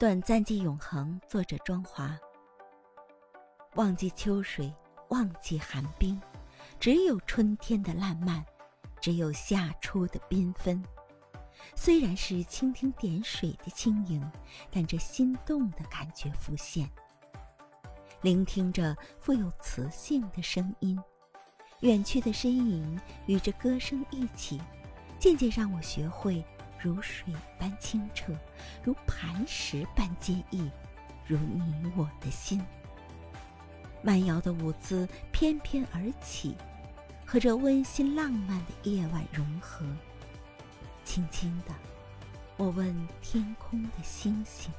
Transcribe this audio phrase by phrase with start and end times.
[0.00, 1.20] 短暂即永恒。
[1.28, 2.18] 作者：庄华。
[3.74, 4.74] 忘记秋水，
[5.10, 6.18] 忘记寒冰，
[6.78, 8.42] 只有春天的烂漫，
[8.98, 10.82] 只有夏初的缤纷。
[11.76, 14.26] 虽然是蜻蜓点水的轻盈，
[14.70, 16.90] 但这心动的感觉浮现。
[18.22, 20.98] 聆听着富有磁性的声音，
[21.80, 24.58] 远去的身影与这歌声一起，
[25.18, 26.42] 渐渐让我学会。
[26.82, 28.32] 如水般清澈，
[28.82, 30.70] 如磐石般坚毅，
[31.26, 32.60] 如你我的心。
[34.02, 36.56] 慢摇的舞姿翩翩而起，
[37.26, 39.84] 和这温馨浪漫的夜晚融合。
[41.04, 41.74] 轻轻的，
[42.56, 44.72] 我问天空的星星。